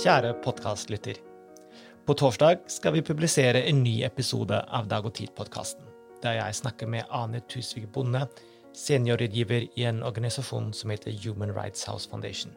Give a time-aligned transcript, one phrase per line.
[0.00, 1.18] Kjære podkastlytter.
[2.08, 5.82] På torsdag skal vi publisere en ny episode av Dag og Tid-podkasten,
[6.22, 8.22] der jeg snakker med Ane Tusvik Bonde,
[8.72, 12.54] seniorrådgiver i en organisasjon som heter Human Rights House Foundation.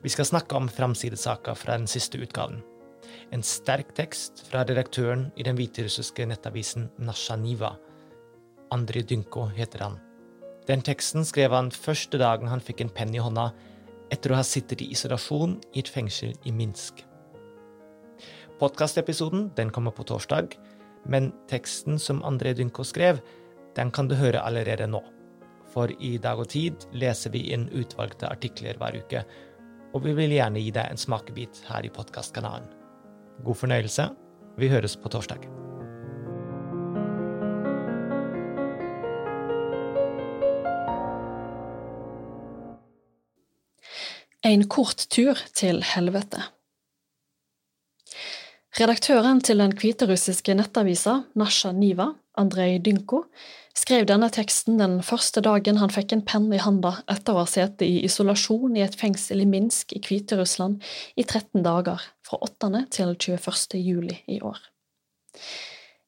[0.00, 2.62] Vi skal snakke om framsidesaka fra den siste utgaven.
[3.28, 7.74] En sterk tekst fra redaktøren i den hviterussiske nettavisen Nasja Niva.
[8.72, 10.00] Andrij Dynko heter han.
[10.64, 13.50] Den teksten skrev han første dagen han fikk en penn i hånda
[14.12, 17.02] etter å ha sittet i isolasjon i et fengsel i Minsk.
[18.60, 20.54] Podkastepisoden kommer på torsdag,
[21.10, 23.18] men teksten som André Dynko skrev,
[23.74, 25.00] den kan du høre allerede nå.
[25.72, 29.24] For i Dag og Tid leser vi inn utvalgte artikler hver uke,
[29.92, 32.68] og vi vil gjerne gi deg en smakebit her i podkastkanalen.
[33.42, 34.08] God fornøyelse.
[34.60, 35.51] Vi høres på torsdag.
[44.42, 46.40] En kort tur til helvete.
[48.74, 53.20] Redaktøren til den hviterussiske nettavisa Nasja Niva, Andrej Dynko,
[53.78, 57.46] skrev denne teksten den første dagen han fikk en penn i handa etter å ha
[57.46, 60.82] sittet i isolasjon i et fengsel i Minsk i Hviterussland
[61.14, 62.86] i 13 dager, fra 8.
[62.90, 63.78] til 21.
[63.78, 64.58] juli i år.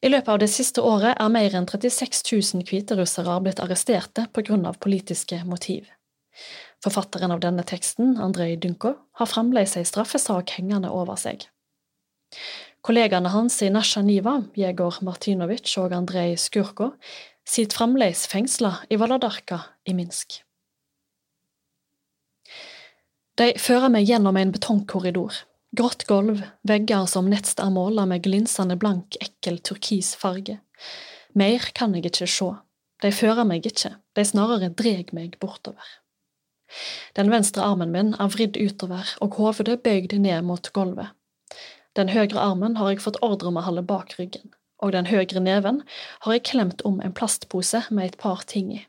[0.03, 4.81] I løpet av det siste året er mer enn 36 000 hviterussere blitt arresterte av
[4.83, 5.87] politiske motiv.
[6.85, 11.47] Forfatteren av denne teksten, Andrej Dunko, har fremdeles ei straffesak hengende over seg.
[12.85, 16.91] Kollegaene hans i Nasja Niva, Jegor Martinovic og Andrej Skurko,
[17.49, 20.43] sitter fremdeles fengsla i Valadarka i Minsk.
[23.41, 25.41] De fører meg gjennom en betongkorridor.
[25.75, 30.61] Grått gulv, vegger som nettst er måla med glinsende blank, ekkel turkis farge.
[31.33, 32.53] Mer kan jeg ikke se.
[33.03, 36.04] De fører meg ikke, de snarere dreg meg bortover.
[37.17, 41.13] Den venstre armen min er vridd utover og hovedet bøyd ned mot gulvet.
[41.95, 44.51] Den høyre armen har jeg fått ordre om å holde bak ryggen,
[44.83, 45.83] og den høyre neven
[46.25, 48.81] har jeg klemt om en plastpose med et par ting i.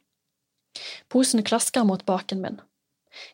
[1.10, 2.58] Posen klasker mot baken min.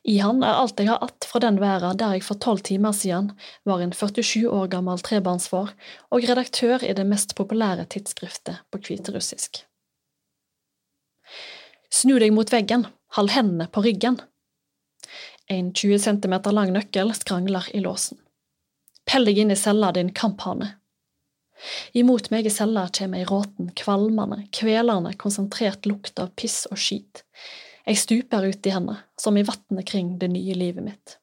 [0.05, 2.91] I han er alt jeg har att fra den verden der jeg for tolv timer
[2.91, 3.31] siden
[3.65, 5.73] var en 47 år gammel trebarnsfar
[6.11, 9.63] og redaktør i det mest populære tidsskriftet på hviterussisk.
[11.91, 12.85] Snu deg mot veggen,
[13.17, 14.21] hold hendene på ryggen,
[15.51, 18.19] en 20 cm lang nøkkel skrangler i låsen.
[19.05, 20.75] Pell deg inn i cella, din kamphane.
[21.97, 27.25] Imot meg i cella kommer ei råten, kvalmende, kvelende, konsentrert lukt av piss og skit.
[27.85, 31.17] Jeg stuper ut i henne, som i vannet kring det nye livet mitt.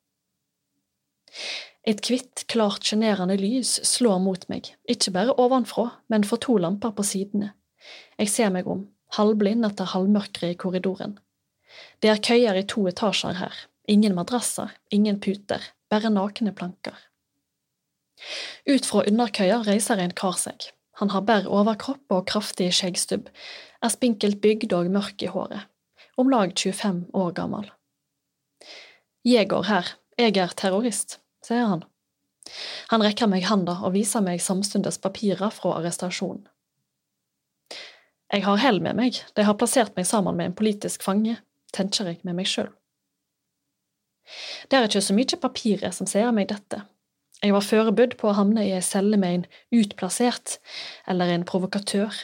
[1.88, 6.92] Et hvitt, klart, sjenerende lys slår mot meg, ikke bare ovenfra, men for to lamper
[6.92, 7.54] på sidene.
[8.20, 8.84] Jeg ser meg om,
[9.16, 11.16] halvblind etter halvmørket i korridoren.
[12.02, 13.54] Det er køyer i to etasjer her,
[13.88, 16.96] Ingen madrasser, ingen puter, bare nakne planker.
[18.68, 20.70] Ut fra underkøya reiser en kar seg.
[21.00, 23.28] Han har bare overkropp og kraftig skjeggstubb,
[23.80, 25.68] er spinkelt bygd og mørk i håret,
[26.18, 27.70] om lag 25 år gammel.
[29.24, 31.84] Jeger her, jeg er terrorist, sier han.
[32.90, 36.44] Han rekker meg handa og viser meg samstundes papirer fra arrestasjonen.
[38.28, 41.38] Jeg har hell med meg, de har plassert meg sammen med en politisk fange,
[41.72, 42.68] tenker jeg med meg sjøl.
[44.68, 46.82] Det er ikke så mye papirer som sier meg dette.
[47.38, 49.44] Jeg var forberedt på å havne i ei celle med en
[49.80, 50.58] utplassert,
[51.06, 52.14] eller en provokatør.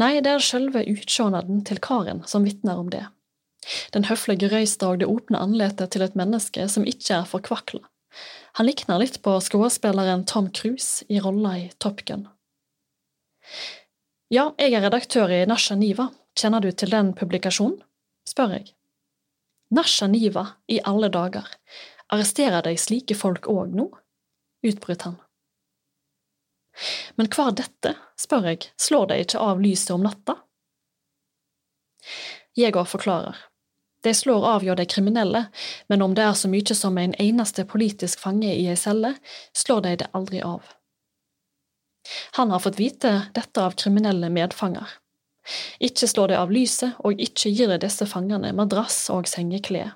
[0.00, 3.04] Nei, det er sjølve utsjånaden til karen som vitner om det.
[3.94, 7.80] Den høflige røysta og det åpne andletet til et menneske som ikke er forkvakla.
[8.58, 12.28] Han likner litt på skuespilleren Tom Cruise i rolla i Top Gun.
[14.32, 17.80] Ja, jeg er redaktør i Nasja Niva, kjenner du til den publikasjonen?
[18.28, 18.72] spør jeg.
[19.74, 21.48] Nasha Niva, i alle dager,
[22.12, 23.88] arresterer de slike folk òg nå?
[24.64, 25.16] utbrøt han.
[27.18, 30.38] Men hva dette, spør jeg, slår de ikke av lyset om natta?
[32.58, 33.36] Jeger forklarer.
[34.04, 35.46] De slår av jo de kriminelle,
[35.88, 39.14] men om det er så mye som en eneste politisk fange i ei celle,
[39.56, 40.74] slår de det aldri av.
[42.36, 44.98] Han har fått vite dette av kriminelle medfanger.
[45.84, 49.94] Ikke slå deg av lyset, og ikke gir deg disse fangene madrass og sengeklær.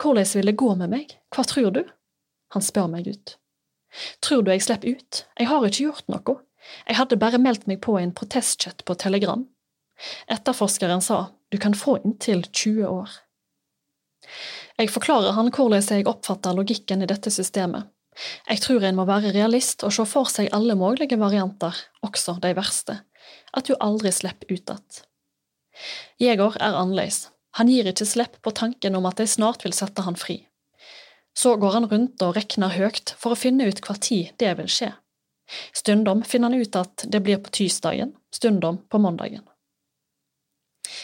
[0.00, 1.84] Hvordan vil det gå med meg, hva tror du?
[2.54, 3.36] Han spør meg ut.
[4.24, 6.38] Tror du jeg slipper ut, jeg har ikke gjort noe,
[6.88, 9.44] jeg hadde bare meldt meg på en protestchat på Telegram.
[10.32, 13.10] Etterforskeren sa du kan få inntil 20 år.
[14.80, 17.86] Jeg forklarer han hvordan jeg oppfatter logikken i dette systemet.
[18.48, 21.74] Jeg tror en må være realist og se for seg alle mulige varianter,
[22.06, 23.00] også de verste,
[23.56, 25.04] at du aldri slipper ut igjen.
[26.22, 27.28] Jeger er annerledes.
[27.58, 30.40] Han gir ikke slipp på tanken om at de snart vil sette han fri.
[31.34, 34.70] Så går han rundt og regner høyt for å finne ut hva tid det vil
[34.70, 34.92] skje.
[35.74, 39.42] Stundom finner han ut at det blir på tirsdagen, stundom på mandagen.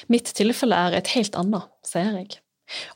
[0.06, 2.38] Mitt tilfelle er et helt annet, sier jeg.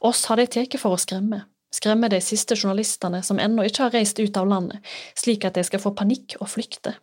[0.00, 1.42] Oss har de tatt for å skremme,
[1.74, 4.78] skremme de siste journalistene som ennå ikke har reist ut av landet,
[5.18, 6.94] slik at de skal få panikk og flykte.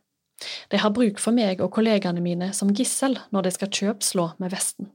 [0.70, 4.54] De har bruk for meg og kollegaene mine som gissel når de skal kjøpslå med
[4.54, 4.92] Vesten.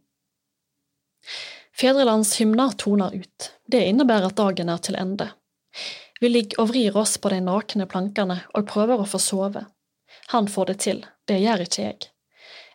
[1.76, 5.28] Fedrelandshymna toner ut, det innebærer at dagen er til ende.
[6.20, 9.66] Vi ligger og vrir oss på de nakne plankene og prøver å få sove.
[10.32, 12.08] Han får det til, det gjør ikke jeg.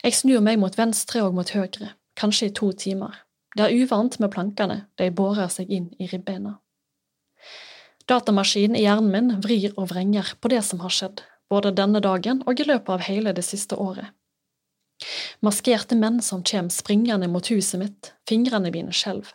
[0.03, 3.24] Jeg snur meg mot venstre og mot høyre, kanskje i to timer.
[3.57, 6.59] Det er uvant med plankene, de borer seg inn i ribbeina.
[8.09, 11.21] Datamaskinen i hjernen min vrir og vrenger på det som har skjedd,
[11.51, 14.13] både denne dagen og i løpet av hele det siste året.
[15.42, 19.33] Maskerte menn som kommer springende mot huset mitt, fingrene mine skjelver.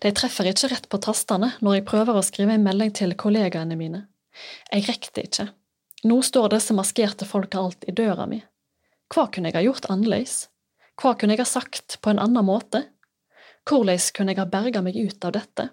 [0.00, 3.76] De treffer ikke rett på tastene når jeg prøver å skrive en melding til kollegaene
[3.76, 4.06] mine.
[4.72, 5.48] Jeg rekker det ikke.
[6.08, 8.42] Nå står disse maskerte folka alt i døra mi.
[9.12, 10.46] Hva kunne jeg ha gjort annerledes?
[11.00, 12.84] Hva kunne jeg ha sagt på en annen måte?
[13.68, 15.68] Hvordan kunne jeg ha berga meg ut av dette?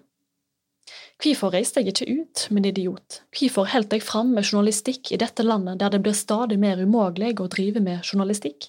[1.22, 5.46] Hvorfor reiste jeg ikke ut, min idiot, hvorfor holdt jeg fram med journalistikk i dette
[5.46, 8.68] landet der det blir stadig mer umulig å drive med journalistikk?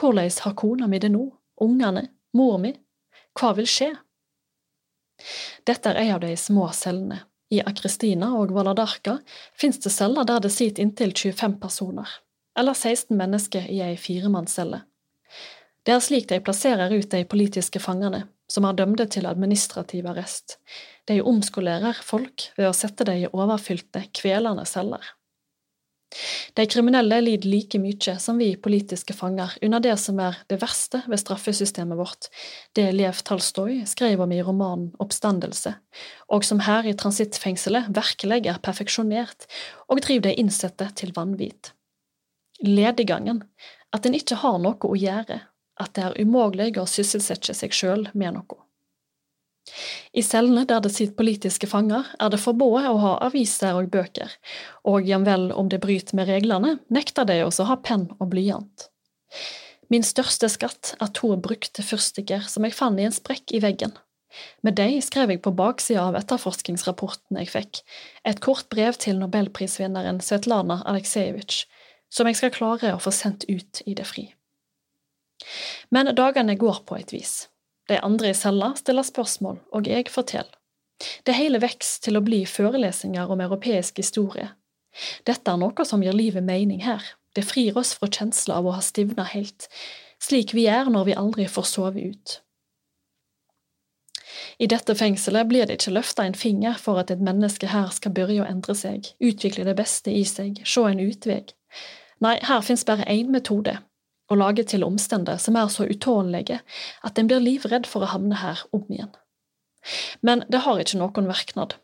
[0.00, 1.26] Hvordan har kona mi det nå,
[1.60, 2.72] ungene, mor mi,
[3.36, 3.92] hva vil skje?
[5.66, 7.22] Dette er ei av de små cellene.
[7.52, 9.20] I Akristina og Valadarka
[9.54, 12.08] finnes det celler der det sitter inntil 25 personer,
[12.58, 14.80] eller 16 mennesker i ei firemannscelle.
[15.86, 20.58] Det er slik de plasserer ut de politiske fangene, som er dømte til administrativ arrest.
[21.08, 25.16] De omskolerer folk ved å sette dem i overfylte, kvelende celler.
[26.56, 31.02] De kriminelle lider like mye som vi politiske fanger under det som er det verste
[31.10, 32.28] ved straffesystemet vårt,
[32.78, 35.74] det Lev Talstoy skrev om i romanen Oppstandelse,
[36.32, 39.48] og som her i transittfengselet virkelig er perfeksjonert
[39.90, 41.72] og driver de innsatte til vanvidd.
[42.64, 43.42] Lediggangen,
[43.92, 45.42] at en ikke har noe å gjøre,
[45.82, 48.62] at det er umulig å sysselsette seg sjøl med noe.
[50.14, 54.30] I cellene der det sitter politiske fanger, er det forbudt å ha aviser og bøker,
[54.86, 58.88] og jamvel om det bryter med reglene, nekter de også å ha penn og blyant.
[59.92, 63.94] Min største skatt er to brukte fyrstikker som jeg fant i en sprekk i veggen.
[64.66, 67.82] Med de skrev jeg på baksida av etterforskningsrapporten jeg fikk,
[68.26, 71.64] et kort brev til nobelprisvinneren Svetlana Aleksejevitsj,
[72.12, 74.28] som jeg skal klare å få sendt ut i det fri.
[75.90, 77.48] Men dagene går på et vis.
[77.88, 80.54] De andre i cella stiller spørsmål, og jeg forteller.
[81.26, 84.48] Det hele vokser til å bli forelesninger om europeisk historie.
[85.28, 87.04] Dette er noe som gir livet mening her,
[87.36, 89.68] det frir oss fra kjensla av å ha stivna helt,
[90.22, 92.38] slik vi er når vi aldri får sove ut.
[94.58, 98.14] I dette fengselet blir det ikke løfta en finger for at et menneske her skal
[98.16, 101.42] begynne å endre seg, utvikle det beste i seg, se en utvei.
[102.24, 103.76] Nei, her finnes bare én metode,
[104.30, 106.60] og lage til omstendigheter som er så utålelige
[107.06, 109.12] at en blir livredd for å havne her om igjen.
[110.20, 111.76] Men det har ikke noen virknad.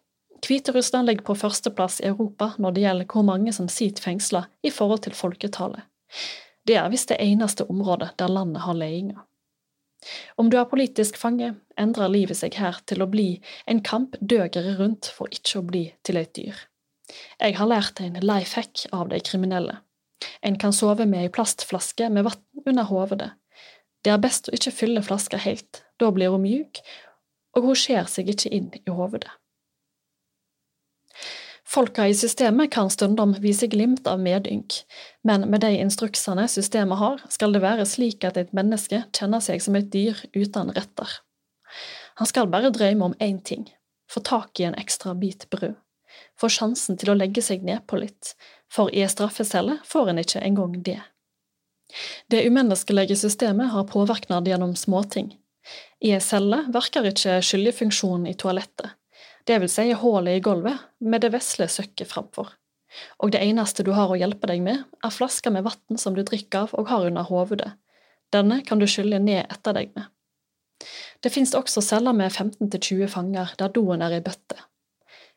[0.43, 4.73] Hviterussland ligger på førsteplass i Europa når det gjelder hvor mange som sitter fengsla i
[4.75, 5.87] forhold til folketallet.
[6.67, 9.23] Det er visst det eneste området der landet har ledinga.
[10.35, 13.37] Om du er politisk fange, endrer livet seg her til å bli
[13.71, 16.59] en kamp døgere rundt for ikke å bli til et dyr.
[17.39, 19.79] Jeg har lært en life hack av de kriminelle.
[20.43, 23.31] En kan sove med ei plastflaske med vann under hodet.
[24.03, 26.83] Det er best å ikke fylle flaska helt, da blir hun mjuk,
[27.55, 29.31] og hun skjer seg ikke inn i hodet.
[31.73, 34.83] Folka i systemet kan stundom vise glimt av medynk,
[35.25, 39.63] men med de instruksene systemet har, skal det være slik at et menneske kjenner seg
[39.65, 41.15] som et dyr uten retter.
[42.21, 43.65] Han skal bare drømme om én ting,
[44.11, 45.79] få tak i en ekstra bit brød,
[46.39, 48.35] få sjansen til å legge seg nedpå litt,
[48.73, 51.01] for i ei straffecelle får en ikke engang det.
[52.33, 55.35] Det umenneskelige systemet har påvirknad gjennom småting.
[56.01, 58.97] I ei celle verker ikke skyljefunksjonen i toalettet,
[59.45, 62.53] det vil si hullet i gulvet med det vesle søkket framfor.
[63.25, 66.23] Og det eneste du har å hjelpe deg med, er flaska med vann som du
[66.23, 67.73] drikker av og har under hovedet.
[68.33, 70.07] Denne kan du skylle ned etter deg med.
[71.23, 74.59] Det finnes også celler med 15–20 fanger der doen er i bøtte.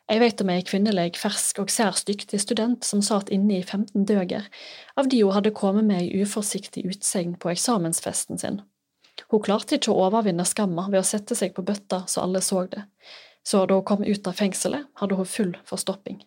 [0.06, 4.04] Jeg vet om ei kvinnelig, fersk og særs dyktig student som satt inne i 15
[4.06, 4.44] døger,
[4.94, 8.60] av de hun hadde kommet med ei uforsiktig utsegn på eksamensfesten sin.
[9.32, 12.62] Hun klarte ikke å overvinne skamma ved å sette seg på bøtta så alle så
[12.70, 12.84] det,
[13.42, 16.22] så da hun kom ut av fengselet, hadde hun full forstopping.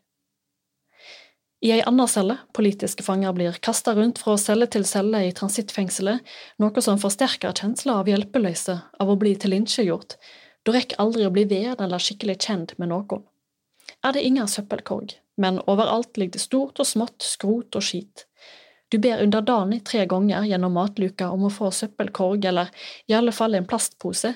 [1.64, 6.20] I ei anna celle, politiske fanger blir kasta rundt fra celle til celle i transittfengselet,
[6.60, 10.20] noe som forsterker kjensla av hjelpeløse av å bli tilintetgjort,
[10.64, 13.29] du rekker aldri å bli ved eller skikkelig kjent med noen.
[14.06, 18.26] Er det ingen søppelkorg, men overalt ligger det stort og smått skrot og skit.
[18.90, 22.72] Du ber underdanig tre ganger gjennom matluka om å få søppelkorg eller
[23.08, 24.34] i alle fall en plastpose,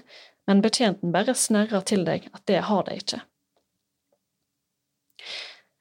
[0.47, 3.21] men betjenten bare snerrer til deg at det har de ikke.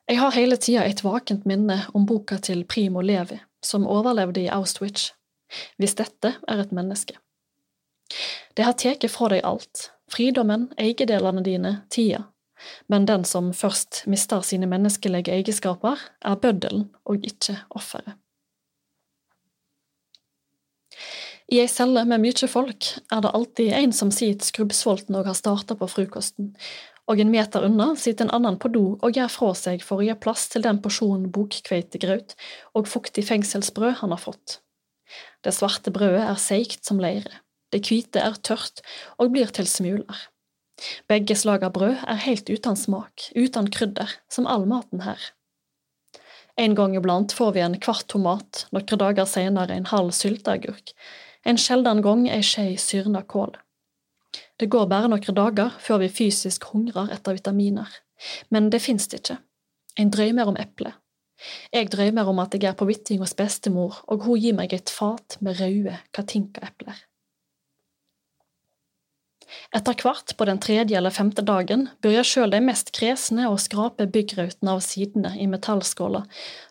[0.09, 4.51] Jeg har hele tida et vakent minne om boka til Primo Levi, som overlevde i
[4.51, 5.13] Auschwitz.
[5.77, 7.19] Hvis dette er et menneske.
[8.57, 12.25] Det har tatt fra deg alt, fridommen, eiendelene dine, tida,
[12.93, 18.19] men den som først mister sine menneskelige egenskaper, er bøddelen og ikke offeret.
[21.53, 25.37] I ei celle med mye folk er det alltid en som sitter skrubbsulten og har
[25.37, 26.55] starta på frokosten,
[27.11, 30.07] og en meter unna sitter en annen på do og gjør fra seg for å
[30.07, 32.37] gi plass til den porsjonen bokkveitegrøt
[32.79, 34.61] og fuktig fengselsbrød han har fått.
[35.45, 37.43] Det svarte brødet er seigt som leire,
[37.75, 38.81] det hvite er tørt
[39.19, 40.29] og blir til smuler.
[41.09, 45.21] Begge slag av brød er helt uten smak, uten krydder, som all maten her.
[46.61, 50.93] En gang iblant får vi en kvart tomat, noen dager senere en halv sylteagurk,
[51.49, 53.55] en sjelden gang ei skje syrna kål.
[54.61, 57.89] Det går bare noen dager før vi fysisk hungrer etter vitaminer,
[58.51, 59.39] men det finnes det ikke.
[59.99, 60.95] En drømmer om eple.
[61.73, 64.93] Jeg drømmer om at jeg er på vitting hos bestemor, og hun gir meg et
[64.93, 67.01] fat med røde katinkaepler.
[69.73, 74.05] Etter hvert, på den tredje eller femte dagen, begynner sjøl de mest kresne å skrape
[74.13, 76.27] byggrautene av sidene i metallskåla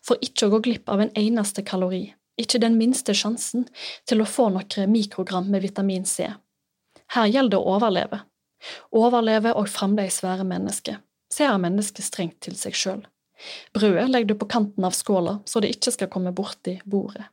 [0.06, 3.66] for ikke å gå glipp av en eneste kalori, ikke den minste sjansen
[4.06, 6.30] til å få noen mikrogram med vitamin C.
[7.16, 8.22] Her gjelder det å overleve.
[8.94, 11.00] Overleve og fremdeles være menneske.
[11.34, 13.02] Så er mennesket strengt til seg sjøl.
[13.74, 17.26] Brødet legger du på kanten av skåla så det ikke skal komme borti bordet.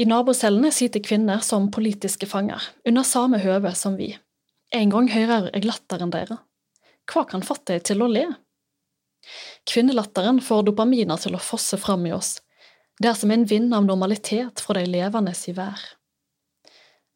[0.00, 4.14] I nabocellene sitter kvinner som politiske fanger, under samme høve som vi.
[4.72, 6.38] En gang hører jeg latteren dere.
[7.10, 8.22] Hva kan fått deg til å le?
[9.68, 12.38] Kvinnelatteren får dopaminer til å fosse fram i oss,
[13.00, 15.84] det er som en vind av normalitet fra de levende i vær.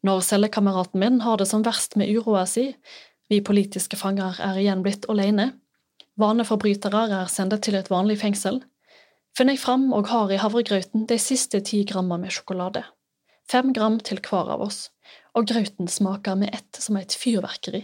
[0.05, 2.71] Når cellekameraten min har det som verst med uroa si,
[3.29, 5.51] vi politiske fanger er igjen blitt alene,
[6.21, 8.61] vaneforbrytere er sendt til et vanlig fengsel,
[9.37, 12.85] finner jeg fram og har i havregrøten de siste ti grammer med sjokolade.
[13.51, 14.89] Fem gram til hver av oss,
[15.37, 17.83] og grøten smaker med ett som et fyrverkeri.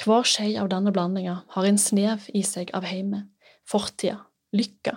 [0.00, 3.28] Hver skje av denne blandinga har en snev i seg av heime,
[3.68, 4.24] fortida,
[4.56, 4.96] lykka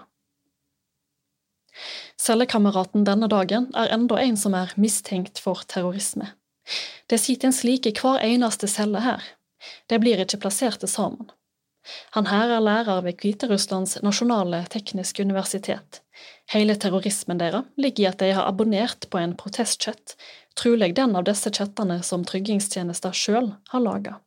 [2.19, 6.29] Cellekameraten denne dagen er enda en som er mistenkt for terrorisme.
[7.09, 9.23] Det sitter en slik i hver eneste celle her.
[9.89, 11.31] De blir ikke plassert sammen.
[12.15, 16.01] Han her er lærer ved Hviterusslands nasjonale tekniske universitet.
[16.53, 20.15] Hele terrorismen deres ligger i at de har abonnert på en protestchat,
[20.55, 24.19] trolig den av disse chattene som tryggingstjenester sjøl har laga.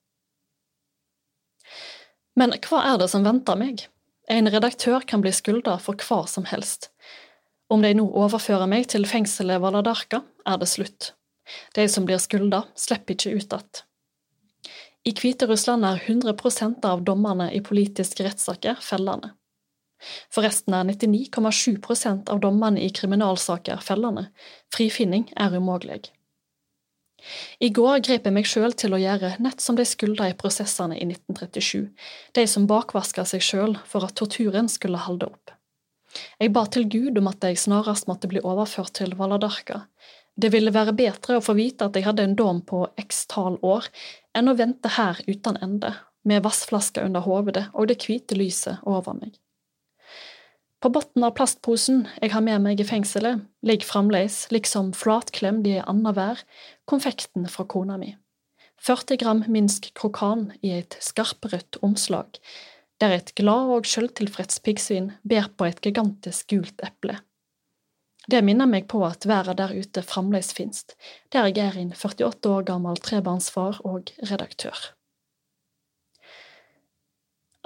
[2.36, 3.86] Men hva er det som venter meg?
[4.28, 6.90] En redaktør kan bli skylda for hva som helst,
[7.68, 11.12] om de nå overfører meg til fengselet Valadarka, er det slutt.
[11.74, 13.85] De som blir skylda, slipper ikke ut igjen.
[15.06, 19.36] I Hviterussland er 100% av dommerne i politiske rettssaker fellende.
[20.34, 24.26] Forresten er 99,7% av dommerne i kriminalsaker fellende.
[24.74, 26.10] Frifinning er umulig.
[27.58, 30.98] I går grep jeg meg sjøl til å gjøre nett som de skulda i prosessene
[30.98, 31.86] i 1937,
[32.36, 35.54] de som bakvaska seg sjøl for at torturen skulle holde opp.
[36.40, 39.84] Jeg ba til Gud om at jeg snarest måtte bli overført til Valadarka.
[40.36, 43.56] Det ville være bedre å få vite at jeg hadde en dom på x tall
[43.64, 43.88] år,
[44.36, 45.94] enn å vente her uten ende,
[46.26, 49.36] med vassflaska under hovedet og det hvite lyset over meg.
[50.82, 55.78] På bunnen av plastposen jeg har med meg i fengselet, ligger fremdeles, liksom flatklemd i
[55.80, 56.42] ei vær,
[56.84, 58.12] konfekten fra kona mi.
[58.84, 62.36] 40 gram minsk krokan i et skarprødt omslag,
[63.00, 67.18] der et glad og sjøltilfreds piggsvin ber på et gigantisk gult eple.
[68.26, 70.96] Det minner meg på at verden der ute fremdeles finst,
[71.30, 74.74] der jeg er en 48 år gammel trebarnsfar og redaktør.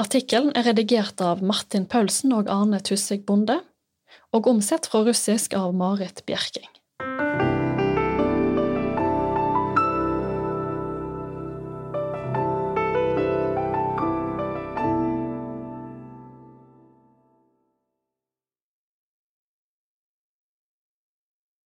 [0.01, 3.59] Artikkelen er redigert av Martin Paulsen og Arne Tussig Bonde,
[4.33, 6.69] og omsett fra russisk av Marit Bjerking.